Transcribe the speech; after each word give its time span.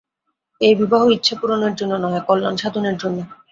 এই 0.61 0.73
বিবাহ 0.81 1.03
ইচ্ছাপূরণের 1.09 1.73
জন্য 1.79 1.93
নহে, 2.03 2.19
কল্যাণসাধনের 2.27 2.95
জন্য। 3.01 3.17